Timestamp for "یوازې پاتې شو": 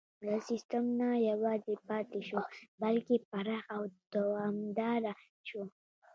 1.29-2.39